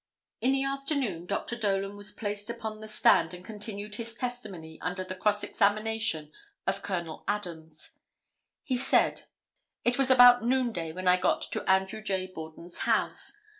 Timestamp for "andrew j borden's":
11.69-12.79